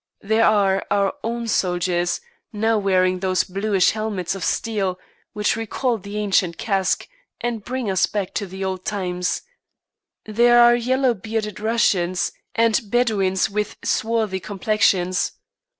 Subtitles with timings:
[0.23, 4.97] There are our own soldiers, now wearing those bluish helmets of steel,
[5.33, 7.07] which recall the ancient casque
[7.39, 9.43] and bring us back to the old times;
[10.25, 15.33] there are yellow bearded Russians, Indians, and Bedouins with swarthy complexions.